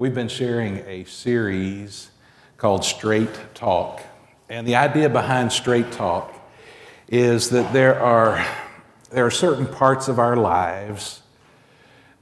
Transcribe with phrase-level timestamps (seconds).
[0.00, 2.10] We've been sharing a series
[2.56, 4.00] called Straight Talk.
[4.48, 6.32] And the idea behind Straight Talk
[7.06, 8.42] is that there are,
[9.10, 11.20] there are certain parts of our lives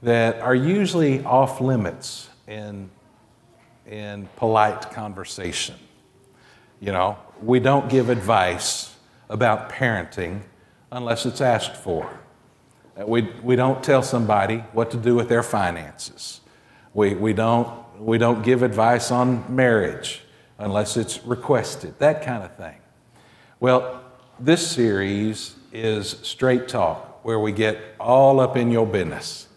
[0.03, 2.89] that are usually off limits in,
[3.87, 5.75] in polite conversation.
[6.81, 8.93] You know, we don't give advice
[9.29, 10.41] about parenting
[10.91, 12.09] unless it's asked for.
[12.97, 16.41] We, we don't tell somebody what to do with their finances.
[16.93, 20.21] We, we, don't, we don't give advice on marriage
[20.57, 22.75] unless it's requested, that kind of thing.
[23.59, 24.03] Well,
[24.39, 29.47] this series is Straight Talk, where we get all up in your business,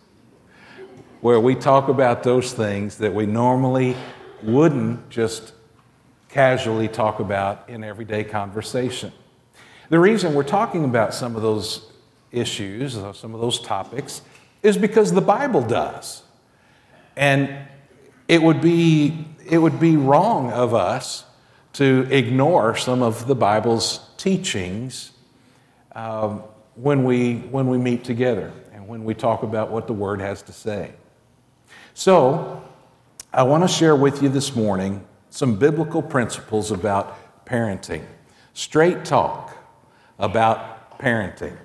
[1.21, 3.97] where we talk about those things that we normally
[4.43, 5.53] wouldn't just
[6.29, 9.13] casually talk about in everyday conversation.
[9.89, 11.91] The reason we're talking about some of those
[12.31, 14.23] issues, some of those topics,
[14.63, 16.23] is because the Bible does.
[17.17, 17.51] And
[18.29, 21.25] it would be, it would be wrong of us
[21.75, 25.13] to ignore some of the Bible's teachings
[25.95, 26.43] um,
[26.75, 30.43] when, we, when we meet together and when we talk about what the Word has
[30.43, 30.93] to say.
[31.95, 32.63] So,
[33.35, 38.05] I want to share with you this morning some biblical principles about parenting.
[38.53, 39.57] Straight talk
[40.19, 41.57] about parenting.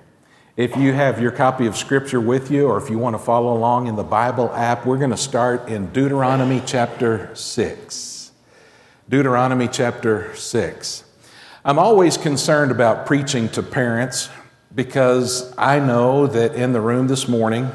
[0.58, 3.56] If you have your copy of Scripture with you, or if you want to follow
[3.56, 8.32] along in the Bible app, we're going to start in Deuteronomy chapter 6.
[9.08, 11.04] Deuteronomy chapter 6.
[11.64, 14.30] I'm always concerned about preaching to parents
[14.74, 17.70] because I know that in the room this morning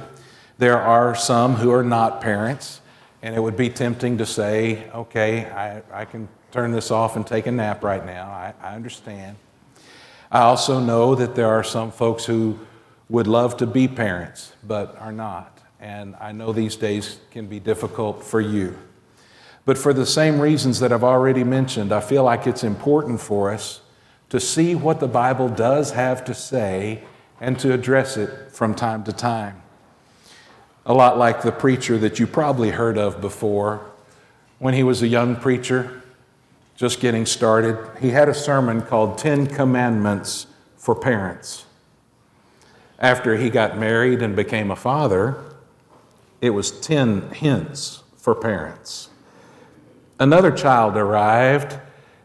[0.58, 2.81] there are some who are not parents,
[3.22, 7.25] and it would be tempting to say, okay, I, I can turn this off and
[7.25, 8.25] take a nap right now.
[8.25, 9.38] I, I understand.
[10.30, 12.59] I also know that there are some folks who
[13.14, 15.59] would love to be parents, but are not.
[15.80, 18.75] And I know these days can be difficult for you.
[19.66, 23.52] But for the same reasons that I've already mentioned, I feel like it's important for
[23.52, 23.81] us
[24.29, 27.03] to see what the Bible does have to say
[27.40, 29.62] and to address it from time to time.
[30.88, 33.91] A lot like the preacher that you probably heard of before.
[34.57, 36.02] When he was a young preacher,
[36.75, 40.47] just getting started, he had a sermon called Ten Commandments
[40.78, 41.68] for Parents.
[43.00, 45.38] After he got married and became a father,
[46.42, 49.09] it was 10 hints for parents.
[50.20, 51.80] Another child arrived,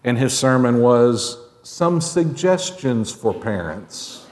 [0.05, 4.27] and his sermon was some suggestions for parents.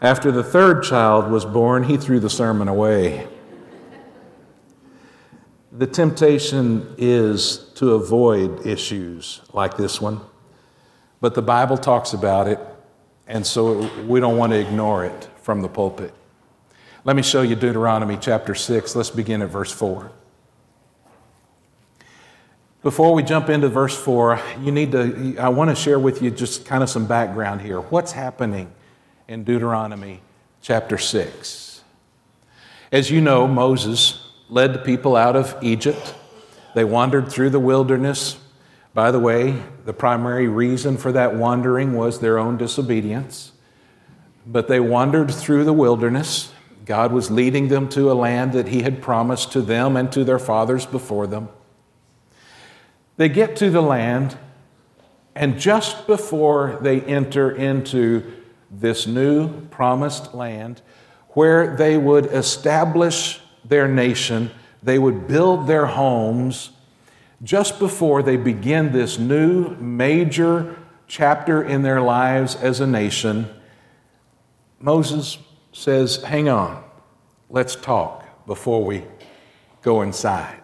[0.00, 3.26] After the third child was born, he threw the sermon away.
[5.72, 10.20] The temptation is to avoid issues like this one,
[11.20, 12.58] but the Bible talks about it
[13.26, 16.14] and so we don't want to ignore it from the pulpit.
[17.04, 18.96] Let me show you Deuteronomy chapter 6.
[18.96, 20.10] Let's begin at verse 4.
[22.82, 26.30] Before we jump into verse 4, you need to I want to share with you
[26.30, 27.80] just kind of some background here.
[27.80, 28.72] What's happening
[29.26, 30.20] in Deuteronomy
[30.62, 31.82] chapter 6?
[32.92, 36.14] As you know, Moses led the people out of Egypt.
[36.74, 38.36] They wandered through the wilderness
[38.96, 43.52] by the way, the primary reason for that wandering was their own disobedience.
[44.46, 46.50] But they wandered through the wilderness.
[46.86, 50.24] God was leading them to a land that He had promised to them and to
[50.24, 51.50] their fathers before them.
[53.18, 54.38] They get to the land,
[55.34, 58.32] and just before they enter into
[58.70, 60.80] this new promised land,
[61.32, 64.50] where they would establish their nation,
[64.82, 66.70] they would build their homes
[67.42, 70.76] just before they begin this new major
[71.06, 73.48] chapter in their lives as a nation,
[74.80, 75.38] Moses
[75.72, 76.82] says, Hang on,
[77.50, 79.04] let's talk before we
[79.82, 80.60] go inside.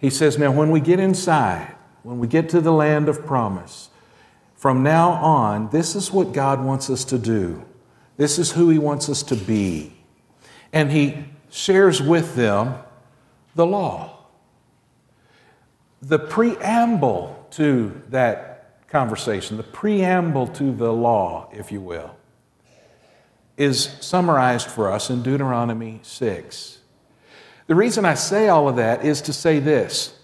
[0.00, 3.90] He says, Now, when we get inside, when we get to the land of promise,
[4.56, 7.64] from now on, this is what God wants us to do.
[8.16, 9.94] This is who He wants us to be.
[10.72, 12.76] And He shares with them
[13.54, 14.19] the law
[16.02, 22.16] the preamble to that conversation, the preamble to the law, if you will,
[23.56, 26.78] is summarized for us in Deuteronomy 6.
[27.66, 30.14] The reason I say all of that is to say this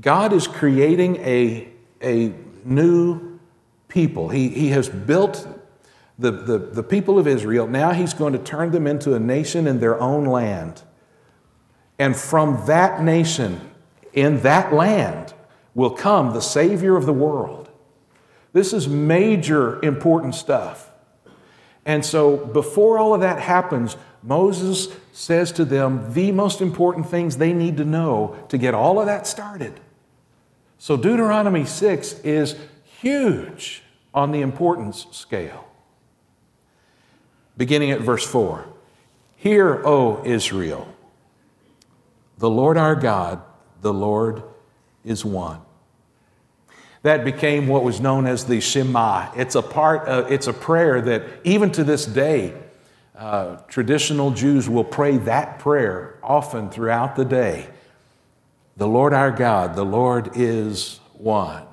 [0.00, 1.68] God is creating a,
[2.00, 2.32] a
[2.64, 3.40] new
[3.88, 4.28] people.
[4.28, 5.46] He, he has built
[6.18, 7.66] the, the, the people of Israel.
[7.66, 10.82] Now He's going to turn them into a nation in their own land.
[11.98, 13.60] And from that nation,
[14.12, 15.34] in that land
[15.74, 17.68] will come the Savior of the world.
[18.52, 20.90] This is major important stuff.
[21.84, 27.36] And so, before all of that happens, Moses says to them the most important things
[27.36, 29.80] they need to know to get all of that started.
[30.78, 33.82] So, Deuteronomy 6 is huge
[34.12, 35.66] on the importance scale.
[37.56, 38.66] Beginning at verse 4
[39.36, 40.92] Hear, O Israel,
[42.38, 43.42] the Lord our God,
[43.80, 44.42] the Lord
[45.04, 45.60] is one.
[47.02, 49.32] That became what was known as the Shema.
[49.36, 52.54] It's a part, of, it's a prayer that even to this day,
[53.16, 57.68] uh, traditional Jews will pray that prayer often throughout the day.
[58.76, 61.64] The Lord our God, the Lord is one.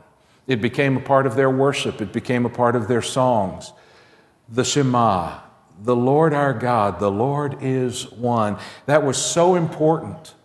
[0.48, 3.74] It became a part of their worship, it became a part of their songs.
[4.50, 5.40] The Shema,
[5.82, 8.58] the Lord our God, the Lord is one.
[8.86, 10.36] That was so important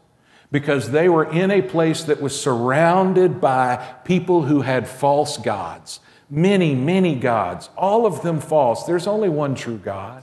[0.53, 6.01] because they were in a place that was surrounded by people who had false gods.
[6.29, 8.85] Many, many gods, all of them false.
[8.85, 10.23] There's only one true God.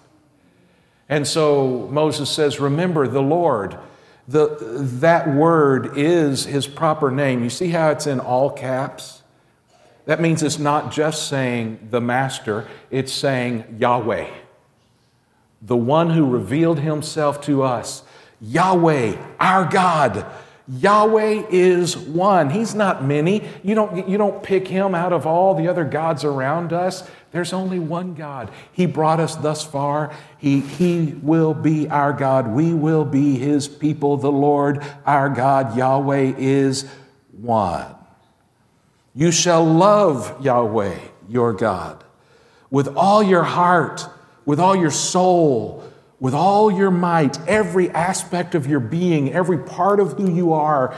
[1.10, 3.78] And so Moses says, Remember the Lord.
[4.28, 4.48] The,
[5.00, 7.44] that word is his proper name.
[7.44, 9.24] You see how it's in all caps?
[10.06, 14.30] That means it's not just saying the master, it's saying Yahweh,
[15.62, 18.04] the one who revealed himself to us.
[18.42, 20.26] Yahweh, our God.
[20.68, 22.50] Yahweh is one.
[22.50, 23.48] He's not many.
[23.64, 27.10] You don't, you don't pick him out of all the other gods around us.
[27.32, 28.52] There's only one God.
[28.74, 30.14] He brought us thus far.
[30.38, 32.50] He, he will be our God.
[32.50, 34.18] We will be his people.
[34.18, 36.84] The Lord our God, Yahweh, is
[37.32, 37.96] one.
[39.16, 41.00] You shall love Yahweh,
[41.30, 42.04] your God,
[42.70, 44.06] with all your heart,
[44.46, 45.87] with all your soul
[46.20, 50.96] with all your might, every aspect of your being, every part of who you are,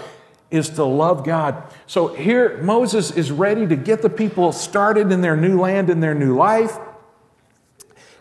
[0.49, 1.61] is to love God.
[1.85, 5.99] So here, Moses is ready to get the people started in their new land, in
[5.99, 6.77] their new life.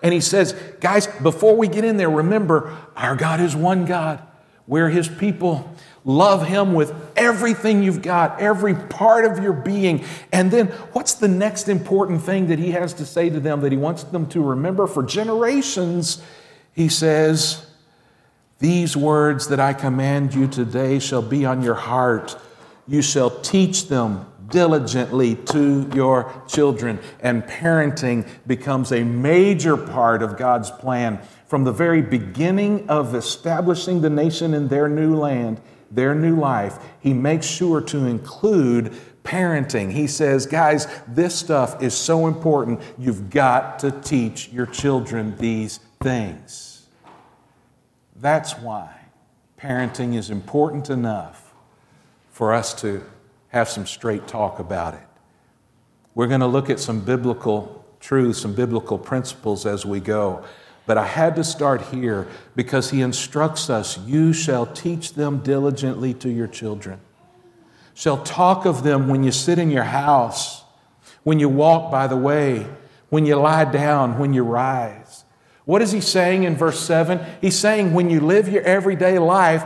[0.02, 4.22] And he says, guys, before we get in there, remember our God is one God.
[4.66, 5.74] We're his people.
[6.04, 10.04] Love him with everything you've got, every part of your being.
[10.32, 13.72] And then, what's the next important thing that he has to say to them that
[13.72, 16.22] he wants them to remember for generations?
[16.78, 17.66] He says,
[18.60, 22.38] These words that I command you today shall be on your heart.
[22.86, 27.00] You shall teach them diligently to your children.
[27.18, 31.18] And parenting becomes a major part of God's plan.
[31.48, 35.60] From the very beginning of establishing the nation in their new land,
[35.90, 38.92] their new life, He makes sure to include
[39.24, 39.90] parenting.
[39.90, 42.80] He says, guys, this stuff is so important.
[42.96, 46.67] You've got to teach your children these things.
[48.20, 48.94] That's why
[49.58, 51.52] parenting is important enough
[52.30, 53.04] for us to
[53.48, 55.06] have some straight talk about it.
[56.14, 60.44] We're going to look at some biblical truths, some biblical principles as we go.
[60.86, 62.26] But I had to start here
[62.56, 67.00] because he instructs us you shall teach them diligently to your children,
[67.94, 70.64] shall talk of them when you sit in your house,
[71.24, 72.66] when you walk by the way,
[73.10, 75.07] when you lie down, when you rise.
[75.68, 77.20] What is he saying in verse 7?
[77.42, 79.62] He's saying when you live your everyday life,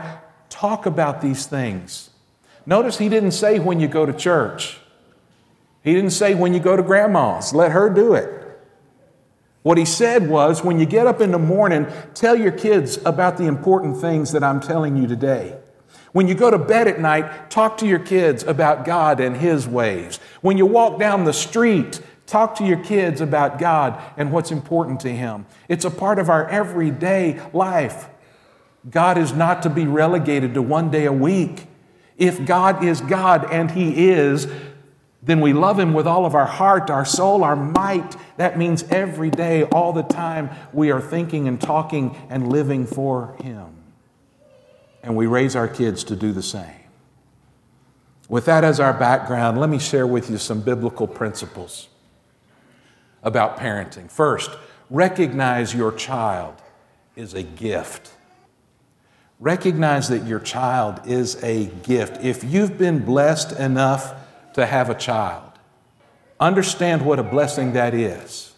[0.49, 2.09] talk about these things.
[2.65, 4.81] Notice he didn't say when you go to church.
[5.81, 8.29] He didn't say when you go to grandma's, let her do it.
[9.61, 13.37] What he said was when you get up in the morning, tell your kids about
[13.37, 15.57] the important things that I'm telling you today.
[16.11, 19.69] When you go to bed at night, talk to your kids about God and His
[19.69, 20.19] ways.
[20.41, 25.01] When you walk down the street, Talk to your kids about God and what's important
[25.01, 25.45] to Him.
[25.67, 28.09] It's a part of our everyday life.
[28.89, 31.67] God is not to be relegated to one day a week.
[32.17, 34.47] If God is God, and He is,
[35.21, 38.15] then we love Him with all of our heart, our soul, our might.
[38.37, 43.35] That means every day, all the time, we are thinking and talking and living for
[43.41, 43.67] Him.
[45.01, 46.69] And we raise our kids to do the same.
[48.29, 51.89] With that as our background, let me share with you some biblical principles
[53.23, 54.09] about parenting.
[54.09, 54.51] First,
[54.89, 56.55] recognize your child
[57.15, 58.11] is a gift.
[59.39, 62.23] Recognize that your child is a gift.
[62.23, 64.13] If you've been blessed enough
[64.53, 65.51] to have a child,
[66.39, 68.53] understand what a blessing that is,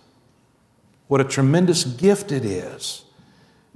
[1.07, 3.03] what a tremendous gift it is.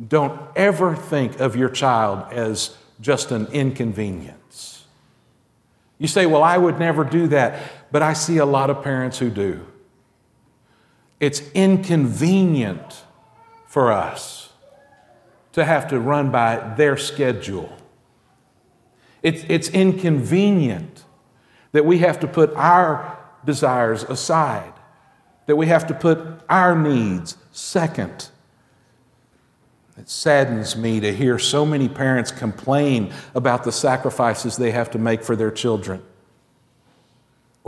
[0.08, 4.86] Don't ever think of your child as just an inconvenience.
[5.98, 7.60] You say, Well, I would never do that,
[7.92, 9.66] but I see a lot of parents who do.
[11.20, 13.04] It's inconvenient
[13.68, 14.54] for us
[15.54, 17.76] to have to run by their schedule.
[19.22, 21.04] It's, it's inconvenient
[21.72, 24.74] that we have to put our desires aside
[25.50, 28.30] that we have to put our needs second.
[29.98, 35.00] It saddens me to hear so many parents complain about the sacrifices they have to
[35.00, 36.04] make for their children,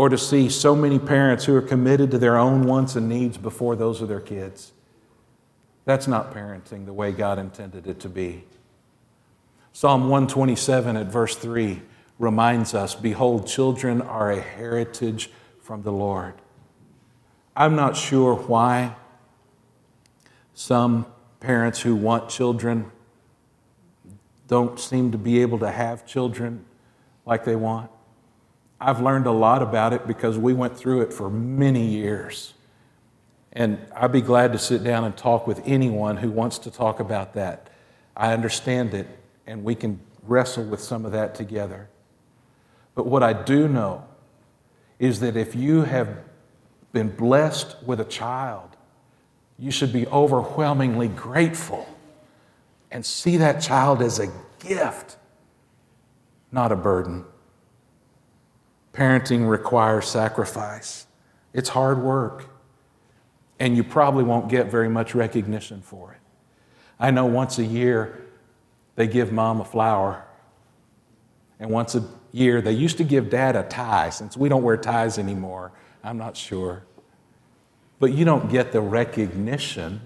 [0.02, 3.38] or to see so many parents who are committed to their own wants and needs
[3.38, 4.72] before those of their kids.
[5.86, 8.46] That's not parenting the way God intended it to be.
[9.74, 11.84] Psalm 127 at verse 3
[12.18, 15.30] reminds us Behold, children are a heritage
[15.62, 16.34] from the Lord.
[17.56, 18.96] I'm not sure why
[20.56, 21.06] some
[21.40, 22.92] parents who want children
[24.48, 26.66] don't seem to be able to have children
[27.24, 27.92] like they want.
[28.82, 32.56] I've learned a lot about it because we went through it for many years.
[33.54, 37.00] And I'd be glad to sit down and talk with anyone who wants to talk
[37.00, 37.70] about that.
[38.18, 39.08] I understand it,
[39.46, 41.90] and we can wrestle with some of that together.
[42.96, 44.06] But what I do know
[44.98, 46.18] is that if you have
[46.92, 48.70] been blessed with a child,
[49.60, 51.88] you should be overwhelmingly grateful
[52.90, 55.18] and see that child as a gift,
[56.52, 57.26] not a burden.
[58.94, 61.08] Parenting requires sacrifice,
[61.54, 62.50] it's hard work,
[63.60, 66.20] and you probably won't get very much recognition for it.
[67.00, 68.26] I know once a year
[68.96, 70.26] they give mom a flower,
[71.60, 74.10] and once a year they used to give dad a tie.
[74.10, 75.72] Since we don't wear ties anymore,
[76.04, 76.84] I'm not sure
[78.02, 80.02] but you don't get the recognition,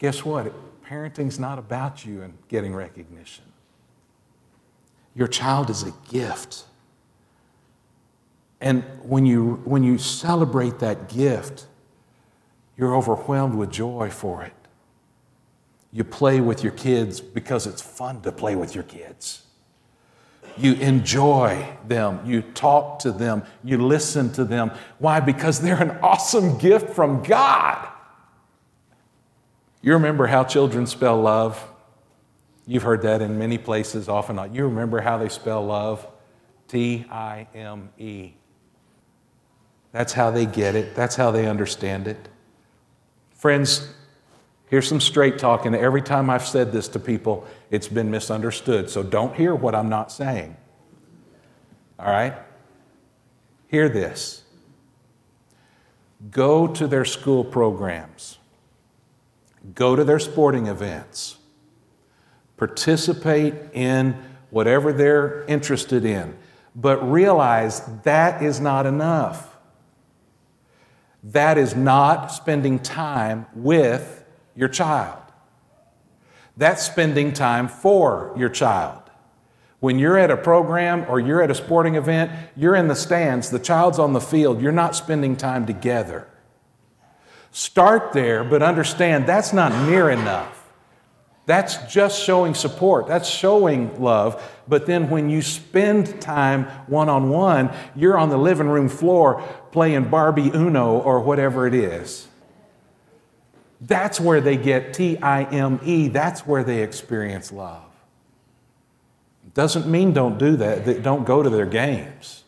[0.00, 0.52] guess what?
[0.84, 3.44] Parenting's not about you and getting recognition.
[5.14, 6.64] Your child is a gift.
[8.60, 11.66] And when you, when you celebrate that gift,
[12.76, 14.52] you're overwhelmed with joy for it.
[15.92, 19.42] You play with your kids because it's fun to play with your kids.
[20.56, 22.20] You enjoy them.
[22.26, 23.44] You talk to them.
[23.62, 24.72] You listen to them.
[24.98, 25.20] Why?
[25.20, 27.88] Because they're an awesome gift from God.
[29.80, 31.64] You remember how children spell love?
[32.66, 34.52] You've heard that in many places, often.
[34.52, 36.06] You remember how they spell love?
[36.66, 38.32] T I M E.
[39.92, 42.28] That's how they get it, that's how they understand it.
[43.34, 43.88] Friends,
[44.68, 48.90] Here's some straight talk, and every time I've said this to people, it's been misunderstood.
[48.90, 50.56] So don't hear what I'm not saying.
[51.98, 52.34] All right?
[53.66, 54.42] Hear this.
[56.30, 58.38] Go to their school programs,
[59.74, 61.38] go to their sporting events,
[62.56, 66.36] participate in whatever they're interested in,
[66.74, 69.47] but realize that is not enough.
[71.22, 75.18] That is not spending time with your child.
[76.56, 79.02] That's spending time for your child.
[79.80, 83.50] When you're at a program or you're at a sporting event, you're in the stands,
[83.50, 86.26] the child's on the field, you're not spending time together.
[87.52, 90.57] Start there, but understand that's not near enough.
[91.48, 94.42] That's just showing support, that's showing love.
[94.68, 99.42] But then when you spend time one on one, you're on the living room floor
[99.72, 102.28] playing Barbie Uno or whatever it is.
[103.80, 106.08] That's where they get T I M E.
[106.08, 107.86] That's where they experience love.
[109.54, 112.44] Doesn't mean don't do that, don't go to their games.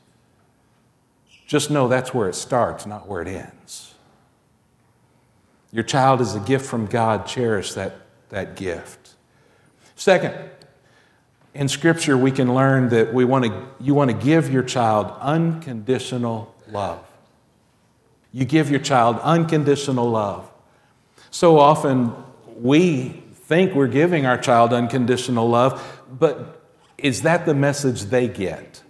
[1.47, 3.95] Just know that's where it starts, not where it ends.
[5.73, 7.26] Your child is a gift from God.
[7.26, 7.97] Cherish that,
[8.31, 9.15] that gift.
[9.97, 10.35] Second,
[11.55, 15.13] in Scripture, we can learn that we want to, you want to give your child
[15.21, 17.05] unconditional love.
[18.33, 20.51] You give your child unconditional love.
[21.31, 22.15] So often
[22.57, 26.63] we think we're giving our child unconditional love, but
[26.97, 28.83] is that the message they get?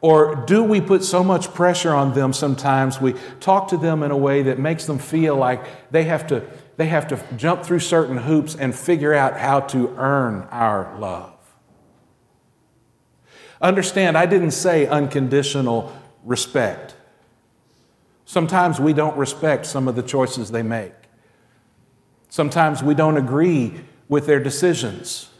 [0.00, 4.10] Or do we put so much pressure on them sometimes we talk to them in
[4.10, 6.44] a way that makes them feel like they have to,
[6.78, 11.34] they have to jump through certain hoops and figure out how to earn our love?
[13.60, 15.92] Understand, I didn't say unconditional
[16.22, 16.94] respect.
[18.24, 20.92] Sometimes we don't respect some of the choices they make.
[22.28, 25.30] Sometimes we don't agree with their decisions.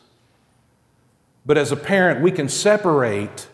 [1.46, 3.46] But as a parent, we can separate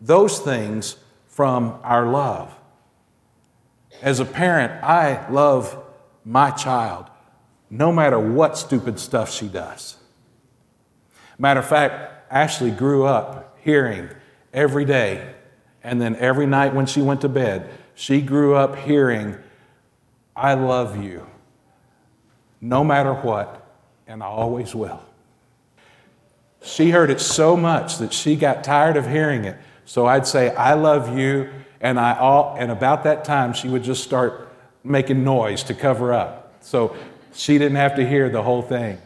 [0.00, 0.96] those things
[1.28, 2.52] from our love.
[4.02, 5.80] As a parent, I love
[6.24, 7.08] my child
[7.70, 9.96] no matter what stupid stuff she does.
[11.38, 14.08] Matter of fact, Ashley grew up hearing
[14.52, 15.34] every day
[15.82, 19.36] and then every night when she went to bed, she grew up hearing,
[20.34, 21.26] I love you,
[22.60, 23.66] no matter what,
[24.06, 25.02] and I always will.
[26.62, 29.56] She heard it so much that she got tired of hearing it.
[29.84, 31.48] So I'd say, I love you,
[31.80, 34.48] And, I all, and about that time, she would just start
[34.82, 36.56] making noise to cover up.
[36.60, 36.96] So
[37.34, 38.98] she didn't have to hear the whole thing.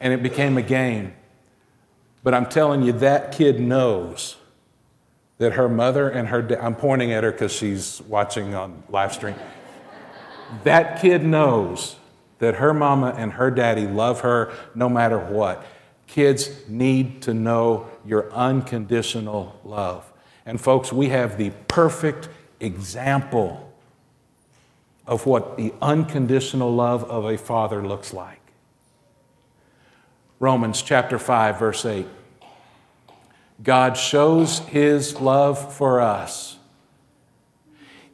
[0.00, 1.14] And it became a game.
[2.22, 4.36] But I'm telling you, that kid knows
[5.38, 9.36] that her mother and her I'm pointing at her because she's watching on live stream.
[10.64, 11.96] that kid knows
[12.38, 15.64] that her mama and her daddy love her no matter what.
[16.06, 20.10] Kids need to know your unconditional love.
[20.46, 22.28] And folks, we have the perfect
[22.60, 23.67] example
[25.08, 28.42] of what the unconditional love of a father looks like.
[30.38, 32.06] Romans chapter 5, verse 8.
[33.62, 36.58] God shows his love for us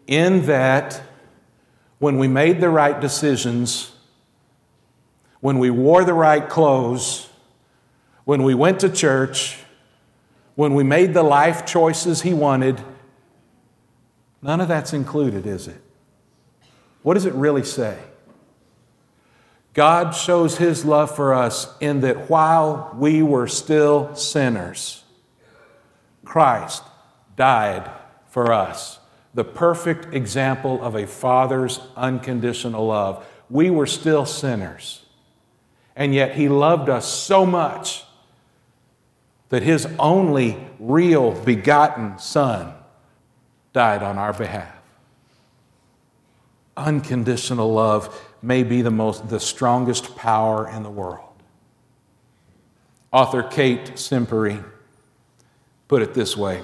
[0.07, 1.03] in that
[1.99, 3.93] when we made the right decisions,
[5.41, 7.29] when we wore the right clothes,
[8.25, 9.59] when we went to church,
[10.55, 12.81] when we made the life choices he wanted,
[14.41, 15.81] none of that's included, is it?
[17.05, 17.99] What does it really say?
[19.75, 25.05] God shows his love for us in that while we were still sinners,
[26.25, 26.83] Christ
[27.37, 27.91] died
[28.31, 29.01] for us,
[29.35, 33.27] the perfect example of a father's unconditional love.
[33.51, 35.05] We were still sinners,
[35.95, 38.05] and yet he loved us so much
[39.51, 42.73] that his only real begotten son
[43.75, 44.74] died on our behalf.
[46.77, 51.21] Unconditional love may be the most the strongest power in the world.
[53.13, 54.63] Author Kate Samperi
[55.87, 56.63] put it this way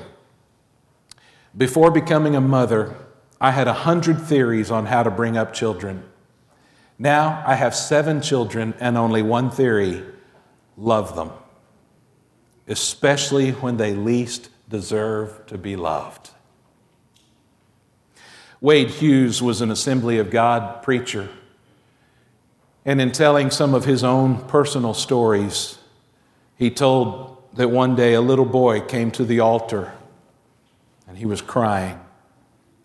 [1.56, 2.96] Before becoming a mother,
[3.40, 6.04] I had a hundred theories on how to bring up children.
[6.98, 10.04] Now I have seven children and only one theory
[10.76, 11.30] love them,
[12.68, 16.30] especially when they least deserve to be loved.
[18.60, 21.30] Wade Hughes was an Assembly of God preacher,
[22.84, 25.78] and in telling some of his own personal stories,
[26.56, 29.92] he told that one day a little boy came to the altar
[31.08, 31.98] and he was crying,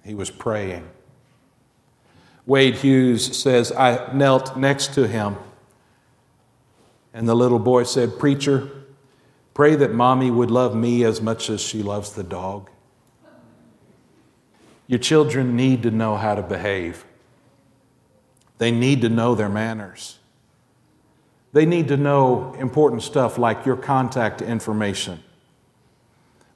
[0.04, 0.88] he was praying.
[2.46, 5.36] Wade Hughes says, I knelt next to him,
[7.14, 8.70] and the little boy said, Preacher,
[9.54, 12.70] pray that mommy would love me as much as she loves the dog.
[14.88, 17.06] Your children need to know how to behave.
[18.58, 20.20] They need to know their manners.
[21.54, 25.24] They need to know important stuff like your contact information.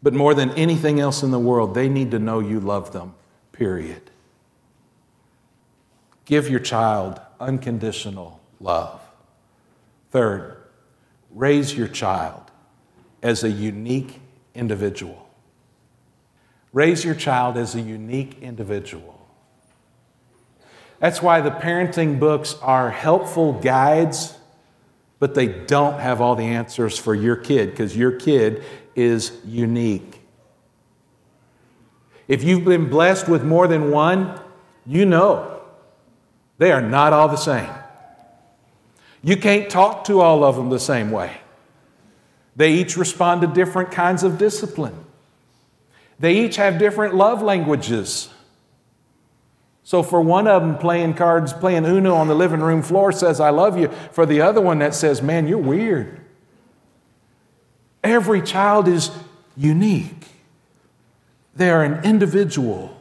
[0.03, 3.15] But more than anything else in the world, they need to know you love them,
[3.51, 4.11] period.
[6.25, 9.01] Give your child unconditional love.
[10.11, 10.57] Third,
[11.31, 12.51] raise your child
[13.21, 14.21] as a unique
[14.53, 15.28] individual.
[16.71, 19.15] Raise your child as a unique individual.
[20.99, 24.35] That's why the parenting books are helpful guides
[25.19, 28.63] but they don't have all the answers for your kid because your kid
[28.95, 30.21] is unique.
[32.27, 34.39] If you've been blessed with more than one,
[34.85, 35.61] you know
[36.57, 37.69] they are not all the same.
[39.21, 41.37] You can't talk to all of them the same way.
[42.55, 44.95] They each respond to different kinds of discipline.
[46.19, 48.29] They each have different love languages.
[49.83, 53.39] So, for one of them, playing cards, playing Uno on the living room floor says,
[53.39, 53.89] I love you.
[54.11, 56.19] For the other one, that says, Man, you're weird.
[58.03, 59.11] Every child is
[59.57, 60.27] unique,
[61.55, 62.95] they are an individual.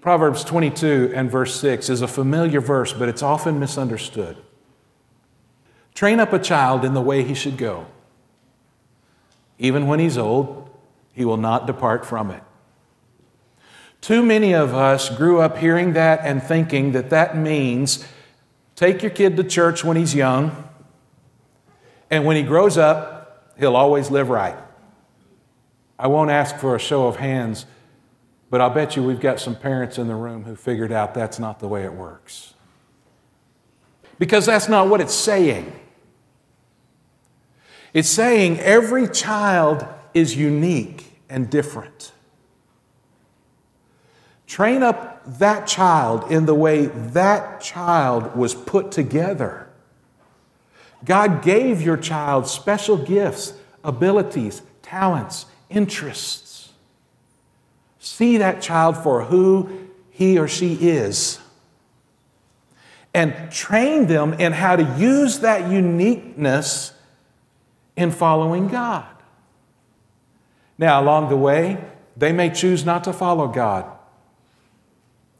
[0.00, 4.36] Proverbs 22 and verse 6 is a familiar verse, but it's often misunderstood.
[5.92, 7.86] Train up a child in the way he should go.
[9.58, 10.70] Even when he's old,
[11.18, 12.44] he will not depart from it.
[14.00, 18.06] Too many of us grew up hearing that and thinking that that means
[18.76, 20.70] take your kid to church when he's young,
[22.08, 24.56] and when he grows up, he'll always live right.
[25.98, 27.66] I won't ask for a show of hands,
[28.48, 31.40] but I'll bet you we've got some parents in the room who figured out that's
[31.40, 32.54] not the way it works.
[34.20, 35.72] Because that's not what it's saying.
[37.92, 42.12] It's saying every child is unique and different.
[44.46, 49.68] Train up that child in the way that child was put together.
[51.04, 53.52] God gave your child special gifts,
[53.84, 56.72] abilities, talents, interests.
[57.98, 61.38] See that child for who he or she is.
[63.12, 66.92] And train them in how to use that uniqueness
[67.96, 69.06] in following God.
[70.78, 71.78] Now, along the way,
[72.18, 73.86] They may choose not to follow God,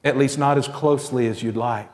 [0.05, 1.91] at least not as closely as you'd like.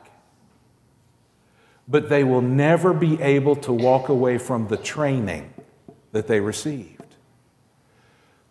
[1.87, 5.53] But they will never be able to walk away from the training
[6.11, 7.01] that they received.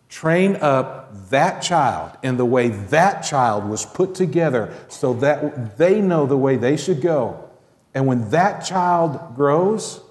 [0.09, 6.01] Train up that child in the way that child was put together so that they
[6.01, 7.49] know the way they should go.
[7.93, 10.01] And when that child grows,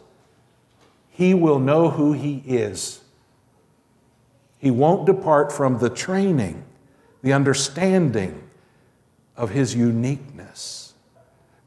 [1.10, 3.00] he will know who he is.
[4.64, 6.64] He won't depart from the training,
[7.20, 8.48] the understanding
[9.36, 10.94] of his uniqueness.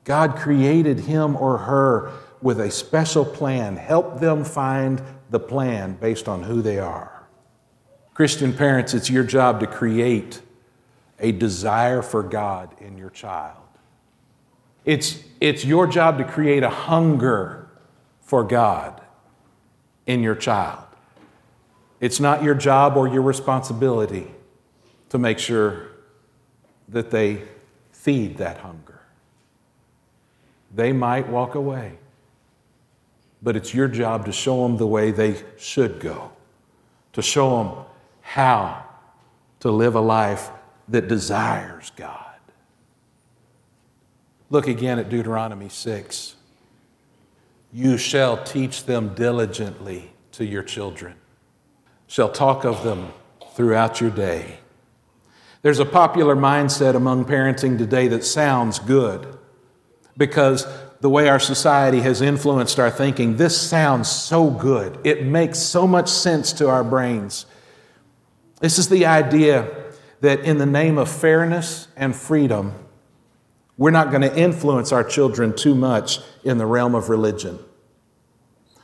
[0.03, 3.75] God created him or her with a special plan.
[3.75, 7.27] Help them find the plan based on who they are.
[8.15, 10.41] Christian parents, it's your job to create
[11.19, 13.61] a desire for God in your child.
[14.85, 17.69] It's, it's your job to create a hunger
[18.21, 18.99] for God
[20.07, 20.86] in your child.
[21.99, 24.31] It's not your job or your responsibility
[25.09, 25.87] to make sure
[26.89, 27.43] that they
[27.91, 29.01] feed that hunger.
[30.73, 31.97] They might walk away,
[33.41, 36.31] but it's your job to show them the way they should go,
[37.13, 37.85] to show them
[38.21, 38.85] how
[39.61, 40.49] to live a life
[40.87, 42.23] that desires God.
[44.49, 46.35] Look again at Deuteronomy 6.
[47.73, 51.15] You shall teach them diligently to your children,
[52.07, 53.11] shall talk of them
[53.53, 54.59] throughout your day.
[55.61, 59.37] There's a popular mindset among parenting today that sounds good
[60.15, 60.65] because
[61.01, 64.97] the way our society has influenced our thinking, this sounds so good.
[65.03, 67.45] It makes so much sense to our brains.
[68.59, 69.69] This is the idea
[70.21, 72.73] that in the name of fairness and freedom,
[73.77, 77.59] we're not going to influence our children too much in the realm of religion.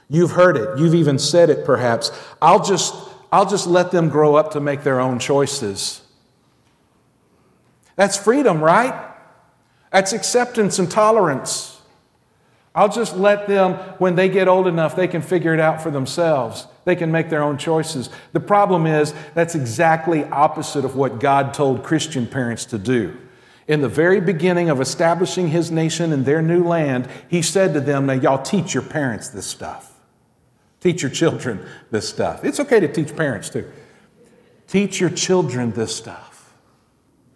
[0.09, 2.11] You've heard it, you've even said it perhaps.
[2.39, 2.93] I'll just,
[3.33, 6.03] I'll just let them grow up to make their own choices.
[7.95, 8.93] That's freedom, right?
[9.91, 11.81] That's acceptance and tolerance.
[12.75, 15.89] I'll just let them, when they get old enough, they can figure it out for
[15.89, 16.67] themselves.
[16.85, 18.11] They can make their own choices.
[18.33, 23.17] The problem is, that's exactly opposite of what God told Christian parents to do.
[23.67, 27.79] In the very beginning of establishing his nation in their new land, he said to
[27.79, 29.92] them, Now, y'all teach your parents this stuff.
[30.83, 32.43] Teach your children this stuff.
[32.43, 33.71] It's okay to teach parents too.
[34.67, 36.53] Teach your children this stuff.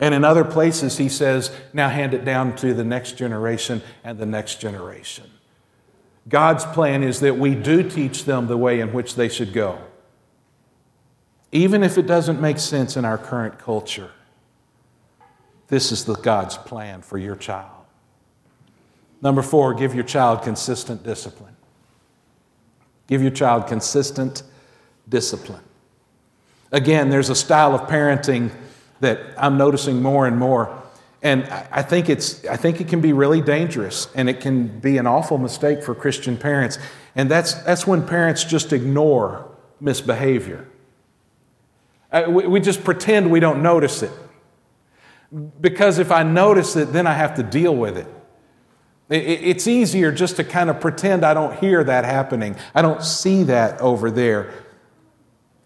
[0.01, 4.17] And in other places, he says, Now hand it down to the next generation and
[4.19, 5.31] the next generation.
[6.27, 9.79] God's plan is that we do teach them the way in which they should go,
[11.53, 14.11] even if it doesn't make sense in our current culture.
[15.69, 17.85] This is the God's plan for your child.
[19.21, 21.56] Number four, give your child consistent discipline.
[23.07, 24.43] Give your child consistent
[25.07, 25.63] discipline.
[26.71, 28.51] Again, there's a style of parenting
[28.99, 30.83] that I'm noticing more and more.
[31.23, 34.97] And I think, it's, I think it can be really dangerous and it can be
[34.97, 36.77] an awful mistake for Christian parents.
[37.15, 40.67] And that's, that's when parents just ignore misbehavior.
[42.11, 44.11] Uh, we, we just pretend we don't notice it.
[45.59, 48.07] Because if I notice it, then I have to deal with it.
[49.09, 52.57] It's easier just to kind of pretend I don't hear that happening.
[52.75, 54.53] I don't see that over there.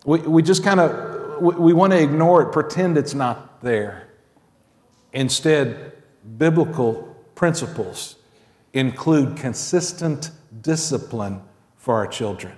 [0.05, 4.09] We, we just kind of, we, want to ignore it, pretend it's not there.
[5.11, 5.93] Instead,
[6.37, 8.17] biblical principles
[8.73, 10.29] include consistent
[10.61, 11.41] discipline
[11.77, 12.53] for our children.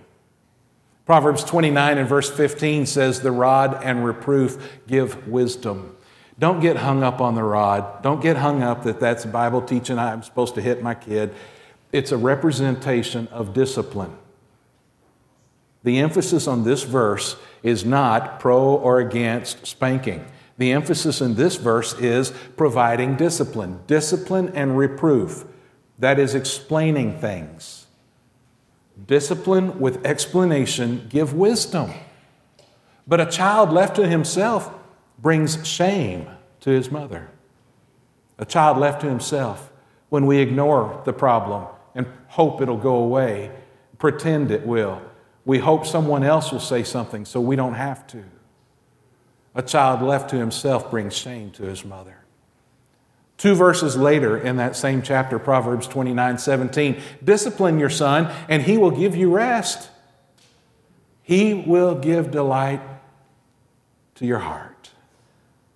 [1.06, 5.96] Proverbs 29 and verse 15 says, The rod and reproof give wisdom.
[6.44, 8.04] Don't get hung up on the rod.
[8.04, 11.34] Don't get hung up that that's Bible teaching I'm supposed to hit my kid.
[11.94, 14.14] It's a representation of discipline.
[15.84, 20.26] The emphasis on this verse is not pro or against spanking.
[20.58, 25.46] The emphasis in this verse is providing discipline, discipline and reproof.
[25.98, 27.86] That is explaining things.
[29.08, 31.94] Discipline with explanation give wisdom.
[33.08, 34.74] But a child left to himself
[35.24, 36.28] brings shame
[36.60, 37.30] to his mother.
[38.38, 39.72] A child left to himself,
[40.10, 43.50] when we ignore the problem and hope it'll go away,
[43.98, 45.02] pretend it will,
[45.46, 48.24] we hope someone else will say something so we don't have to.
[49.56, 52.18] A child left to himself brings shame to his mother.
[53.38, 58.78] Two verses later in that same chapter, Proverbs 29 17, discipline your son, and he
[58.78, 59.90] will give you rest.
[61.22, 62.82] He will give delight
[64.16, 64.73] to your heart.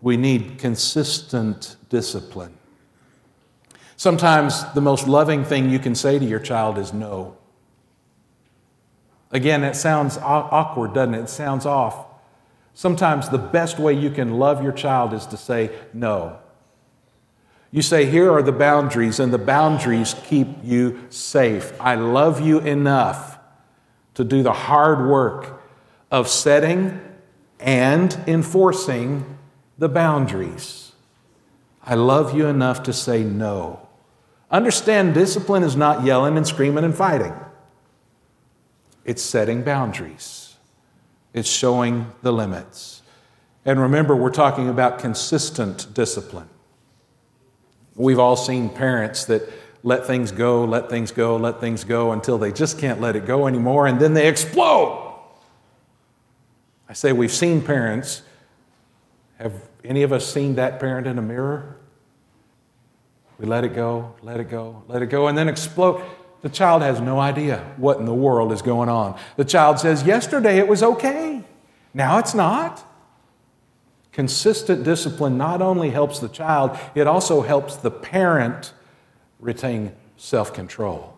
[0.01, 2.57] We need consistent discipline.
[3.95, 7.35] Sometimes the most loving thing you can say to your child is no.
[9.31, 11.21] Again, that sounds awkward, doesn't it?
[11.21, 12.05] It sounds off.
[12.73, 16.37] Sometimes the best way you can love your child is to say no.
[17.71, 21.73] You say, Here are the boundaries, and the boundaries keep you safe.
[21.81, 23.39] I love you enough
[24.13, 25.61] to do the hard work
[26.11, 27.01] of setting
[27.59, 29.36] and enforcing
[29.77, 30.91] the boundaries.
[31.83, 33.87] I love you enough to say no.
[34.51, 37.33] Understand discipline is not yelling and screaming and fighting,
[39.05, 40.47] it's setting boundaries
[41.37, 43.01] it's showing the limits.
[43.63, 46.49] And remember, we're talking about consistent discipline.
[47.95, 49.43] We've all seen parents that
[49.83, 53.25] let things go, let things go, let things go until they just can't let it
[53.25, 55.03] go anymore, and then they explode.
[56.89, 58.21] I say we've seen parents.
[59.37, 61.77] Have any of us seen that parent in a mirror?
[63.37, 66.03] We let it go, let it go, let it go, and then explode.
[66.41, 69.19] The child has no idea what in the world is going on.
[69.35, 71.43] The child says, Yesterday it was okay,
[71.93, 72.83] now it's not.
[74.11, 78.73] Consistent discipline not only helps the child, it also helps the parent
[79.39, 81.15] retain self control.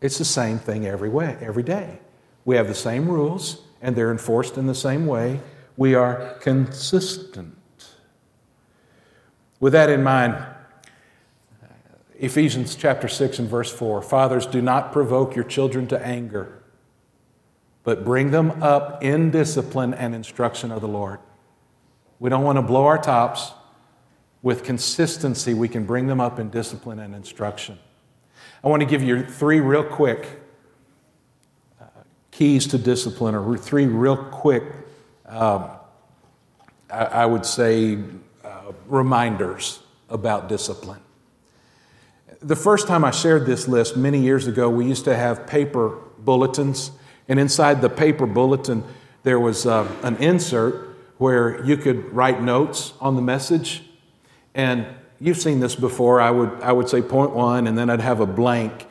[0.00, 1.98] It's the same thing every way, every day.
[2.44, 5.40] We have the same rules, and they're enforced in the same way.
[5.80, 7.56] We are consistent.
[9.60, 10.36] With that in mind,
[12.18, 16.62] Ephesians chapter 6 and verse 4 Fathers, do not provoke your children to anger,
[17.82, 21.18] but bring them up in discipline and instruction of the Lord.
[22.18, 23.52] We don't want to blow our tops.
[24.42, 27.78] With consistency, we can bring them up in discipline and instruction.
[28.62, 30.42] I want to give you three real quick
[31.80, 31.86] uh,
[32.32, 34.64] keys to discipline, or three real quick,
[35.30, 35.70] um,
[36.90, 37.98] I, I, would say,
[38.44, 41.00] uh, reminders about discipline.
[42.42, 45.98] The first time I shared this list many years ago, we used to have paper
[46.18, 46.90] bulletins,
[47.28, 48.82] and inside the paper bulletin,
[49.22, 53.82] there was uh, an insert where you could write notes on the message.
[54.54, 54.86] And
[55.20, 56.20] you've seen this before.
[56.20, 58.86] I would, I would say point one, and then I'd have a blank.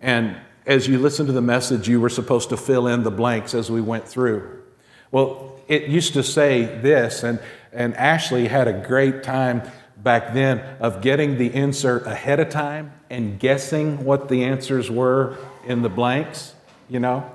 [0.00, 3.54] And as you listen to the message, you were supposed to fill in the blanks
[3.54, 4.62] as we went through.
[5.10, 7.40] Well, it used to say this, and,
[7.72, 9.62] and Ashley had a great time
[9.96, 15.36] back then of getting the insert ahead of time and guessing what the answers were
[15.66, 16.54] in the blanks,
[16.88, 17.30] you know?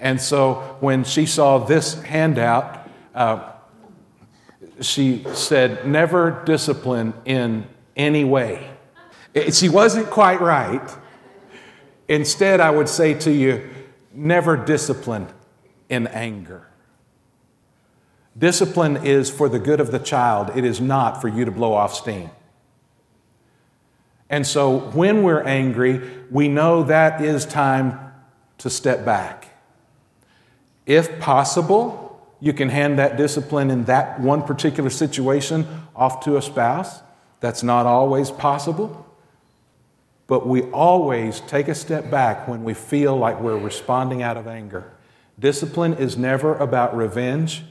[0.00, 3.52] And so when she saw this handout, uh,
[4.80, 8.70] she said, never discipline in any way.
[9.50, 10.88] She wasn't quite right.
[12.06, 13.68] Instead, I would say to you,
[14.12, 15.26] never discipline
[15.88, 16.67] in anger.
[18.38, 21.74] Discipline is for the good of the child, it is not for you to blow
[21.74, 22.30] off steam.
[24.30, 27.98] And so when we're angry, we know that is time
[28.58, 29.48] to step back.
[30.86, 32.08] If possible,
[32.40, 37.00] you can hand that discipline in that one particular situation off to a spouse.
[37.40, 39.06] That's not always possible.
[40.26, 44.46] But we always take a step back when we feel like we're responding out of
[44.46, 44.92] anger.
[45.38, 47.64] Discipline is never about revenge.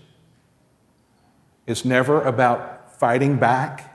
[1.68, 3.94] It's never about fighting back.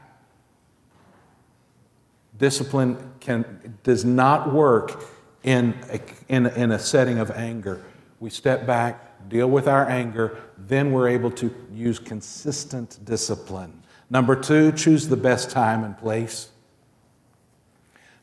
[2.39, 5.05] Discipline can, does not work
[5.43, 7.83] in a, in, in a setting of anger.
[8.21, 13.83] We step back, deal with our anger, then we're able to use consistent discipline.
[14.11, 16.51] Number two, choose the best time and place.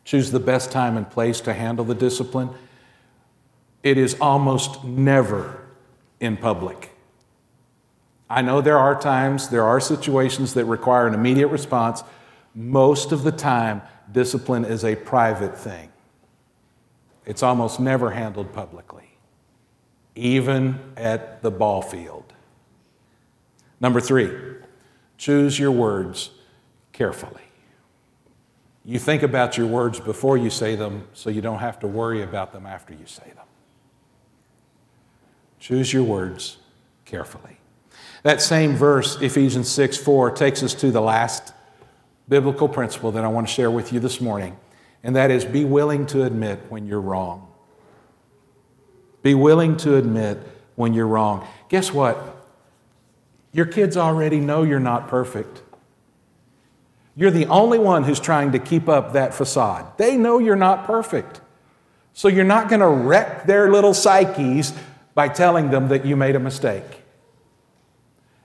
[0.05, 2.49] Choose the best time and place to handle the discipline.
[3.83, 5.61] It is almost never
[6.19, 6.88] in public.
[8.29, 12.03] I know there are times, there are situations that require an immediate response.
[12.53, 15.91] Most of the time, discipline is a private thing.
[17.25, 19.17] It's almost never handled publicly,
[20.15, 22.33] even at the ball field.
[23.79, 24.31] Number three,
[25.17, 26.31] choose your words
[26.91, 27.41] carefully.
[28.85, 32.23] You think about your words before you say them so you don't have to worry
[32.23, 33.45] about them after you say them.
[35.59, 36.57] Choose your words
[37.05, 37.57] carefully.
[38.23, 41.53] That same verse, Ephesians 6 4, takes us to the last
[42.27, 44.57] biblical principle that I want to share with you this morning,
[45.03, 47.47] and that is be willing to admit when you're wrong.
[49.21, 50.37] Be willing to admit
[50.75, 51.47] when you're wrong.
[51.69, 52.37] Guess what?
[53.51, 55.61] Your kids already know you're not perfect.
[57.15, 59.97] You're the only one who's trying to keep up that facade.
[59.97, 61.41] They know you're not perfect.
[62.13, 64.73] So you're not going to wreck their little psyches
[65.15, 66.98] by telling them that you made a mistake.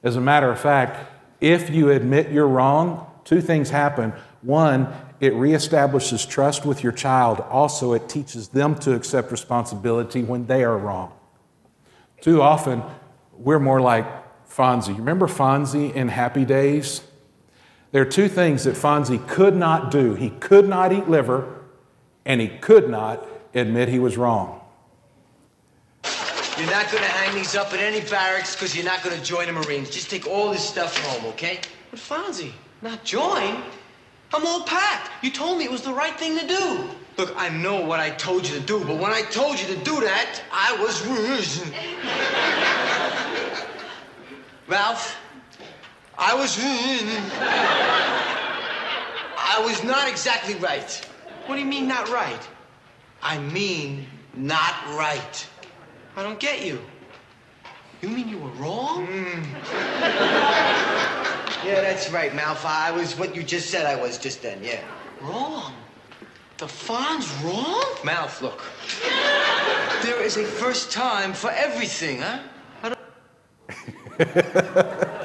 [0.05, 4.13] As a matter of fact, if you admit you're wrong, two things happen.
[4.43, 7.41] One, it reestablishes trust with your child.
[7.41, 11.13] Also, it teaches them to accept responsibility when they are wrong.
[12.21, 12.83] Too often,
[13.33, 14.07] we're more like,
[14.49, 14.97] Fonzie.
[14.97, 17.03] Remember Fonzie in Happy Days?
[17.91, 21.63] There are two things that Fonzie could not do he could not eat liver,
[22.25, 24.61] and he could not admit he was wrong.
[26.59, 29.53] You're not gonna hang these up at any barracks because you're not gonna join the
[29.53, 29.91] Marines.
[29.91, 31.59] Just take all this stuff home, okay?
[31.91, 33.61] But Fonzie, not join?
[34.33, 35.25] I'm all packed.
[35.25, 36.89] You told me it was the right thing to do.
[37.17, 39.77] Look, I know what I told you to do, but when I told you to
[39.85, 41.05] do that, I was.
[44.69, 45.17] Ralph,
[46.17, 46.57] I was.
[49.37, 51.11] I was not exactly right.
[51.47, 52.41] What do you mean, not right?
[53.23, 55.47] I mean, not right.
[56.17, 56.81] I don't get you.
[58.01, 59.07] You mean you were wrong?
[59.07, 59.45] Mm.
[61.65, 62.67] Yeah, that's right, Malph.
[62.67, 64.83] I was what you just said I was just then, yeah.
[65.23, 65.73] Wrong?
[66.59, 67.87] The Fonz wrong?
[68.05, 68.63] Mouth, look.
[70.03, 72.41] There is a first time for everything, huh?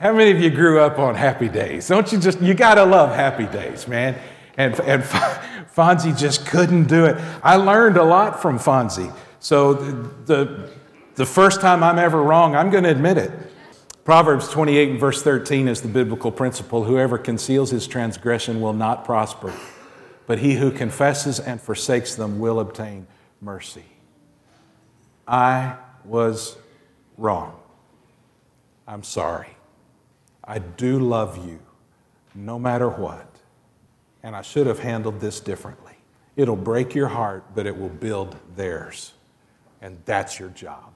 [0.00, 1.88] How many of you grew up on Happy Days?
[1.88, 4.16] Don't you just, you gotta love Happy Days, man.
[4.56, 5.04] And, and
[5.78, 7.16] Fonzie just couldn't do it.
[7.40, 9.14] I learned a lot from Fonzie.
[9.38, 9.92] So the,
[10.24, 10.70] the,
[11.14, 13.30] the first time I'm ever wrong, I'm gonna admit it.
[14.02, 19.04] Proverbs 28 and verse 13 is the biblical principle whoever conceals his transgression will not
[19.04, 19.54] prosper,
[20.26, 23.06] but he who confesses and forsakes them will obtain
[23.40, 23.84] mercy.
[25.28, 26.56] I was
[27.16, 27.56] wrong.
[28.88, 29.54] I'm sorry.
[30.42, 31.60] I do love you
[32.34, 33.27] no matter what.
[34.22, 35.94] And I should have handled this differently.
[36.36, 39.12] It'll break your heart, but it will build theirs.
[39.80, 40.92] And that's your job.